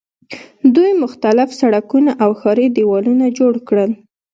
[0.75, 3.91] دوی مختلف سړکونه او ښاري دیوالونه جوړ کړل.